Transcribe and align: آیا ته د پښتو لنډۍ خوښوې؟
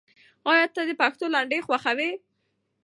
آیا 0.51 0.65
ته 0.75 0.81
د 0.87 0.91
پښتو 1.01 1.25
لنډۍ 1.33 1.59
خوښوې؟ 1.67 2.09